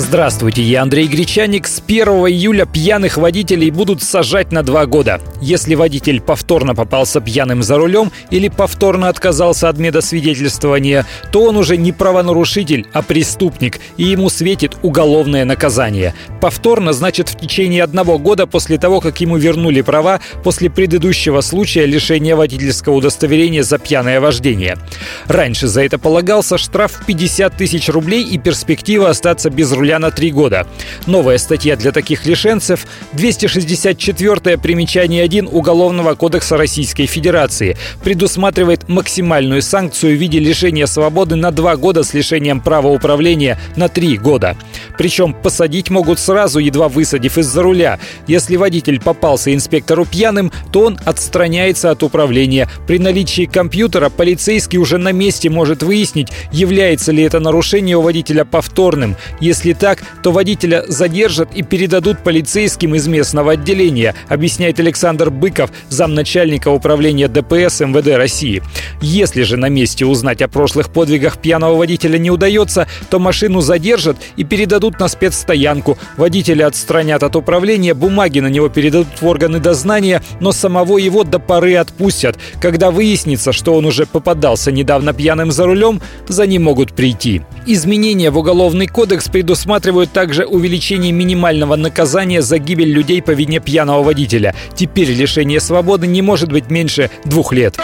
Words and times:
Здравствуйте, 0.00 0.62
я 0.62 0.80
Андрей 0.80 1.06
Гречаник. 1.06 1.66
С 1.66 1.82
1 1.86 2.08
июля 2.08 2.64
пьяных 2.64 3.18
водителей 3.18 3.70
будут 3.70 4.02
сажать 4.02 4.50
на 4.50 4.62
два 4.62 4.86
года. 4.86 5.20
Если 5.42 5.74
водитель 5.74 6.22
повторно 6.22 6.74
попался 6.74 7.20
пьяным 7.20 7.62
за 7.62 7.76
рулем 7.76 8.10
или 8.30 8.48
повторно 8.48 9.08
отказался 9.10 9.68
от 9.68 9.76
медосвидетельствования, 9.76 11.04
то 11.30 11.42
он 11.42 11.58
уже 11.58 11.76
не 11.76 11.92
правонарушитель, 11.92 12.86
а 12.94 13.02
преступник, 13.02 13.78
и 13.98 14.04
ему 14.04 14.30
светит 14.30 14.74
уголовное 14.82 15.44
наказание. 15.44 16.14
Повторно 16.40 16.94
значит 16.94 17.28
в 17.28 17.38
течение 17.38 17.84
одного 17.84 18.18
года 18.18 18.46
после 18.46 18.78
того, 18.78 19.00
как 19.02 19.20
ему 19.20 19.36
вернули 19.36 19.82
права 19.82 20.20
после 20.42 20.70
предыдущего 20.70 21.42
случая 21.42 21.84
лишения 21.84 22.36
водительского 22.36 22.94
удостоверения 22.94 23.62
за 23.62 23.78
пьяное 23.78 24.18
вождение. 24.18 24.78
Раньше 25.26 25.66
за 25.66 25.84
это 25.84 25.98
полагался 25.98 26.56
штраф 26.56 26.92
в 26.92 27.04
50 27.04 27.54
тысяч 27.54 27.90
рублей 27.90 28.24
и 28.24 28.38
перспектива 28.38 29.10
остаться 29.10 29.50
без 29.50 29.70
руля 29.70 29.89
на 29.98 30.10
три 30.10 30.30
года. 30.30 30.66
Новая 31.06 31.38
статья 31.38 31.76
для 31.76 31.92
таких 31.92 32.26
лишенцев– 32.26 32.86
264 33.12 34.58
примечание 34.58 35.24
1 35.24 35.48
Уголовного 35.50 36.14
кодекса 36.14 36.56
Российской 36.56 37.06
Федерации 37.06 37.76
предусматривает 38.02 38.88
максимальную 38.88 39.62
санкцию 39.62 40.16
в 40.16 40.20
виде 40.20 40.38
лишения 40.38 40.86
свободы 40.86 41.36
на 41.36 41.50
два 41.50 41.76
года 41.76 42.02
с 42.02 42.14
лишением 42.14 42.60
права 42.60 42.88
управления 42.88 43.58
на 43.76 43.88
три 43.88 44.16
года. 44.16 44.56
Причем 45.00 45.32
посадить 45.32 45.88
могут 45.88 46.18
сразу, 46.18 46.58
едва 46.58 46.88
высадив 46.88 47.38
из-за 47.38 47.62
руля. 47.62 47.98
Если 48.26 48.56
водитель 48.56 49.00
попался 49.00 49.54
инспектору 49.54 50.04
пьяным, 50.04 50.52
то 50.72 50.82
он 50.82 50.98
отстраняется 51.06 51.90
от 51.90 52.02
управления. 52.02 52.68
При 52.86 52.98
наличии 52.98 53.46
компьютера 53.46 54.10
полицейский 54.10 54.78
уже 54.78 54.98
на 54.98 55.12
месте 55.12 55.48
может 55.48 55.82
выяснить, 55.82 56.28
является 56.52 57.12
ли 57.12 57.22
это 57.22 57.40
нарушение 57.40 57.96
у 57.96 58.02
водителя 58.02 58.44
повторным. 58.44 59.16
Если 59.40 59.72
так, 59.72 60.02
то 60.22 60.32
водителя 60.32 60.84
задержат 60.86 61.54
и 61.54 61.62
передадут 61.62 62.22
полицейским 62.22 62.94
из 62.94 63.06
местного 63.06 63.52
отделения, 63.52 64.14
объясняет 64.28 64.80
Александр 64.80 65.30
Быков, 65.30 65.70
замначальника 65.88 66.68
управления 66.68 67.28
ДПС 67.28 67.80
МВД 67.80 68.18
России. 68.18 68.62
Если 69.00 69.44
же 69.44 69.56
на 69.56 69.70
месте 69.70 70.04
узнать 70.04 70.42
о 70.42 70.48
прошлых 70.48 70.92
подвигах 70.92 71.38
пьяного 71.38 71.76
водителя 71.76 72.18
не 72.18 72.30
удается, 72.30 72.86
то 73.08 73.18
машину 73.18 73.62
задержат 73.62 74.18
и 74.36 74.44
передадут 74.44 74.89
на 74.98 75.08
спецстоянку. 75.08 75.98
Водителя 76.16 76.66
отстранят 76.66 77.22
от 77.22 77.36
управления, 77.36 77.94
бумаги 77.94 78.40
на 78.40 78.48
него 78.48 78.68
передадут 78.68 79.20
в 79.20 79.26
органы 79.26 79.60
дознания, 79.60 80.22
но 80.40 80.52
самого 80.52 80.98
его 80.98 81.22
до 81.22 81.38
поры 81.38 81.76
отпустят. 81.76 82.38
Когда 82.60 82.90
выяснится, 82.90 83.52
что 83.52 83.74
он 83.74 83.86
уже 83.86 84.06
попадался 84.06 84.72
недавно 84.72 85.12
пьяным 85.12 85.52
за 85.52 85.66
рулем, 85.66 86.00
за 86.26 86.46
ним 86.46 86.64
могут 86.64 86.94
прийти. 86.94 87.42
Изменения 87.66 88.30
в 88.30 88.38
Уголовный 88.38 88.86
кодекс 88.86 89.28
предусматривают 89.28 90.12
также 90.12 90.46
увеличение 90.46 91.12
минимального 91.12 91.76
наказания 91.76 92.42
за 92.42 92.58
гибель 92.58 92.90
людей 92.90 93.22
по 93.22 93.32
вине 93.32 93.60
пьяного 93.60 94.02
водителя. 94.02 94.54
Теперь 94.74 95.10
лишение 95.10 95.60
свободы 95.60 96.06
не 96.06 96.22
может 96.22 96.50
быть 96.50 96.70
меньше 96.70 97.10
двух 97.24 97.52
лет. 97.52 97.76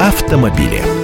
Автомобили. 0.00 1.01